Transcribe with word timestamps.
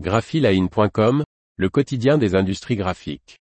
graphiline.com, 0.00 1.22
le 1.56 1.68
quotidien 1.68 2.18
des 2.18 2.34
industries 2.34 2.74
graphiques. 2.74 3.38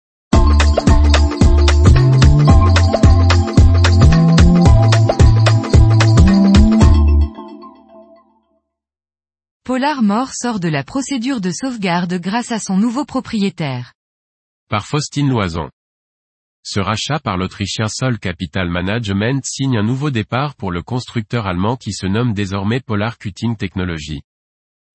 Polar 9.63 10.03
Mort 10.03 10.33
sort 10.33 10.59
de 10.59 10.67
la 10.67 10.83
procédure 10.83 11.41
de 11.41 11.49
sauvegarde 11.49 12.13
grâce 12.19 12.51
à 12.51 12.59
son 12.59 12.77
nouveau 12.77 13.03
propriétaire. 13.03 13.93
Par 14.69 14.85
Faustine 14.85 15.29
Loison. 15.29 15.71
Ce 16.63 16.79
rachat 16.79 17.19
par 17.19 17.37
l'Autrichien 17.37 17.87
Sol 17.87 18.19
Capital 18.19 18.69
Management 18.69 19.43
signe 19.43 19.77
un 19.77 19.83
nouveau 19.83 20.11
départ 20.11 20.53
pour 20.53 20.71
le 20.71 20.83
constructeur 20.83 21.47
allemand 21.47 21.77
qui 21.77 21.93
se 21.93 22.05
nomme 22.05 22.33
désormais 22.33 22.79
Polar 22.79 23.17
Cutting 23.17 23.57
Technology. 23.57 24.21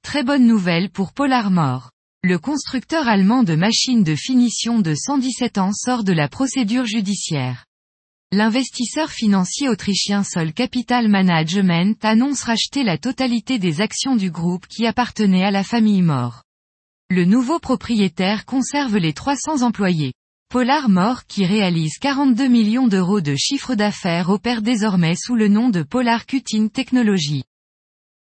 Très 0.03 0.23
bonne 0.23 0.47
nouvelle 0.47 0.91
pour 0.91 1.13
Polar 1.13 1.51
Mort. 1.51 1.91
Le 2.23 2.39
constructeur 2.39 3.07
allemand 3.09 3.43
de 3.43 3.55
machines 3.55 4.03
de 4.03 4.15
finition 4.15 4.81
de 4.81 4.95
117 4.95 5.59
ans 5.59 5.73
sort 5.73 6.03
de 6.03 6.13
la 6.13 6.29
procédure 6.29 6.87
judiciaire. 6.87 7.65
L'investisseur 8.33 9.11
financier 9.11 9.69
autrichien 9.69 10.25
Sol 10.25 10.53
Capital 10.53 11.09
Management 11.09 12.05
annonce 12.05 12.43
racheter 12.43 12.85
la 12.85 12.99
totalité 12.99 13.59
des 13.59 13.81
actions 13.81 14.17
du 14.17 14.31
groupe 14.31 14.67
qui 14.67 14.87
appartenaient 14.87 15.45
à 15.45 15.51
la 15.51 15.65
famille 15.65 16.03
Mort. 16.03 16.43
Le 17.11 17.25
nouveau 17.25 17.59
propriétaire 17.59 18.45
conserve 18.45 18.97
les 18.97 19.15
300 19.15 19.63
employés. 19.63 20.13
Polar 20.51 20.89
Mort 20.89 21.27
qui 21.27 21.47
réalise 21.47 21.99
42 21.99 22.49
millions 22.49 22.89
d'euros 22.89 23.21
de 23.21 23.35
chiffre 23.37 23.75
d'affaires 23.75 24.31
opère 24.31 24.63
désormais 24.63 25.15
sous 25.15 25.35
le 25.35 25.49
nom 25.49 25.69
de 25.69 25.83
Polar 25.83 26.27
Cutting 26.27 26.71
Technology. 26.71 27.45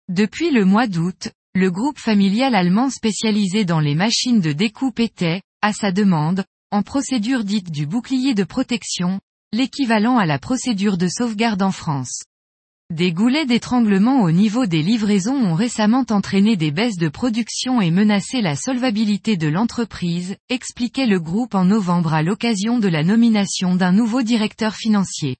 Depuis 0.09 0.51
le 0.51 0.65
mois 0.65 0.87
d'août, 0.87 1.29
le 1.55 1.71
groupe 1.71 1.97
familial 1.97 2.53
allemand 2.53 2.91
spécialisé 2.91 3.65
dans 3.65 3.79
les 3.79 3.95
machines 3.95 4.39
de 4.39 4.51
découpe 4.51 4.99
était, 4.99 5.41
à 5.61 5.73
sa 5.73 5.91
demande, 5.91 6.45
en 6.71 6.83
procédure 6.83 7.43
dite 7.43 7.71
du 7.71 7.87
bouclier 7.87 8.35
de 8.35 8.43
protection, 8.43 9.19
l'équivalent 9.51 10.17
à 10.19 10.27
la 10.27 10.37
procédure 10.37 10.97
de 10.97 11.07
sauvegarde 11.07 11.63
en 11.63 11.71
France. 11.71 12.23
Des 12.93 13.11
goulets 13.11 13.47
d'étranglement 13.47 14.21
au 14.21 14.31
niveau 14.31 14.67
des 14.67 14.83
livraisons 14.83 15.35
ont 15.35 15.55
récemment 15.55 16.05
entraîné 16.11 16.55
des 16.55 16.71
baisses 16.71 16.97
de 16.97 17.09
production 17.09 17.81
et 17.81 17.91
menacé 17.91 18.41
la 18.41 18.55
solvabilité 18.55 19.35
de 19.35 19.47
l'entreprise, 19.47 20.37
expliquait 20.49 21.07
le 21.07 21.19
groupe 21.19 21.55
en 21.55 21.65
novembre 21.65 22.13
à 22.13 22.21
l'occasion 22.21 22.77
de 22.77 22.87
la 22.87 23.03
nomination 23.03 23.75
d'un 23.75 23.91
nouveau 23.91 24.21
directeur 24.21 24.75
financier. 24.75 25.37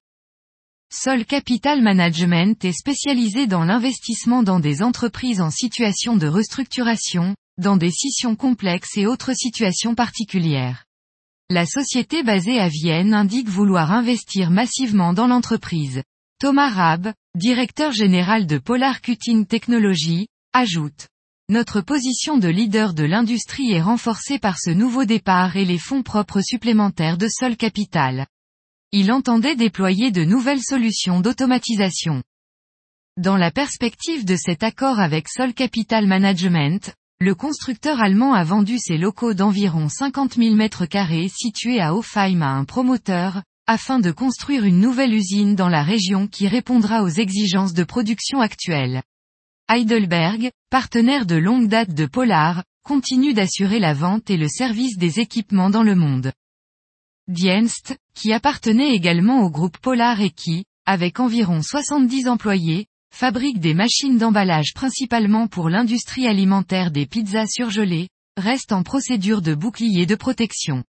Sol 0.92 1.24
Capital 1.24 1.82
Management 1.82 2.64
est 2.64 2.72
spécialisé 2.72 3.46
dans 3.46 3.62
l'investissement 3.62 4.42
dans 4.42 4.58
des 4.58 4.82
entreprises 4.82 5.40
en 5.40 5.48
situation 5.48 6.16
de 6.16 6.26
restructuration, 6.26 7.36
dans 7.58 7.76
des 7.76 7.92
scissions 7.92 8.34
complexes 8.34 8.96
et 8.96 9.06
autres 9.06 9.32
situations 9.32 9.94
particulières. 9.94 10.86
La 11.48 11.64
société 11.64 12.24
basée 12.24 12.58
à 12.58 12.66
Vienne 12.66 13.14
indique 13.14 13.48
vouloir 13.48 13.92
investir 13.92 14.50
massivement 14.50 15.12
dans 15.12 15.28
l'entreprise. 15.28 16.02
Thomas 16.40 16.70
Raab, 16.70 17.12
directeur 17.36 17.92
général 17.92 18.48
de 18.48 18.58
Polar 18.58 19.00
Cutting 19.00 19.46
Technology, 19.46 20.26
ajoute. 20.52 21.06
Notre 21.48 21.82
position 21.82 22.36
de 22.36 22.48
leader 22.48 22.94
de 22.94 23.04
l'industrie 23.04 23.70
est 23.70 23.80
renforcée 23.80 24.40
par 24.40 24.58
ce 24.58 24.70
nouveau 24.70 25.04
départ 25.04 25.56
et 25.56 25.64
les 25.64 25.78
fonds 25.78 26.02
propres 26.02 26.40
supplémentaires 26.40 27.16
de 27.16 27.28
Sol 27.28 27.56
Capital. 27.56 28.26
Il 28.92 29.12
entendait 29.12 29.54
déployer 29.54 30.10
de 30.10 30.24
nouvelles 30.24 30.62
solutions 30.62 31.20
d'automatisation. 31.20 32.24
Dans 33.16 33.36
la 33.36 33.52
perspective 33.52 34.24
de 34.24 34.34
cet 34.34 34.64
accord 34.64 34.98
avec 34.98 35.28
Sol 35.28 35.54
Capital 35.54 36.08
Management, 36.08 36.92
le 37.20 37.36
constructeur 37.36 38.00
allemand 38.00 38.34
a 38.34 38.42
vendu 38.42 38.78
ses 38.80 38.98
locaux 38.98 39.32
d'environ 39.32 39.88
50 39.88 40.34
000 40.34 40.56
m2 40.56 41.28
situés 41.28 41.80
à 41.80 41.94
Hofheim 41.94 42.42
à 42.42 42.48
un 42.48 42.64
promoteur, 42.64 43.44
afin 43.68 44.00
de 44.00 44.10
construire 44.10 44.64
une 44.64 44.80
nouvelle 44.80 45.14
usine 45.14 45.54
dans 45.54 45.68
la 45.68 45.84
région 45.84 46.26
qui 46.26 46.48
répondra 46.48 47.04
aux 47.04 47.08
exigences 47.08 47.74
de 47.74 47.84
production 47.84 48.40
actuelles. 48.40 49.04
Heidelberg, 49.68 50.50
partenaire 50.68 51.26
de 51.26 51.36
longue 51.36 51.68
date 51.68 51.94
de 51.94 52.06
Polar, 52.06 52.64
continue 52.82 53.34
d'assurer 53.34 53.78
la 53.78 53.94
vente 53.94 54.30
et 54.30 54.36
le 54.36 54.48
service 54.48 54.98
des 54.98 55.20
équipements 55.20 55.70
dans 55.70 55.84
le 55.84 55.94
monde. 55.94 56.32
Dienst, 57.30 57.96
qui 58.12 58.32
appartenait 58.32 58.92
également 58.92 59.44
au 59.44 59.50
groupe 59.50 59.78
Polar 59.78 60.20
et 60.20 60.30
qui, 60.30 60.64
avec 60.84 61.20
environ 61.20 61.62
70 61.62 62.26
employés, 62.26 62.86
fabrique 63.14 63.60
des 63.60 63.72
machines 63.72 64.18
d'emballage 64.18 64.74
principalement 64.74 65.46
pour 65.46 65.68
l'industrie 65.68 66.26
alimentaire 66.26 66.90
des 66.90 67.06
pizzas 67.06 67.46
surgelées, 67.46 68.08
reste 68.36 68.72
en 68.72 68.82
procédure 68.82 69.42
de 69.42 69.54
bouclier 69.54 70.06
de 70.06 70.16
protection. 70.16 70.82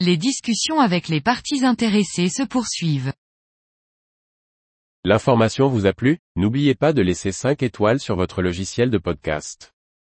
Les 0.00 0.18
discussions 0.18 0.80
avec 0.80 1.08
les 1.08 1.22
parties 1.22 1.64
intéressées 1.64 2.28
se 2.28 2.42
poursuivent. 2.42 3.14
L'information 5.02 5.68
vous 5.68 5.86
a 5.86 5.94
plu? 5.94 6.18
N'oubliez 6.36 6.74
pas 6.74 6.92
de 6.92 7.00
laisser 7.00 7.32
5 7.32 7.62
étoiles 7.62 8.00
sur 8.00 8.16
votre 8.16 8.42
logiciel 8.42 8.90
de 8.90 8.98
podcast. 8.98 9.72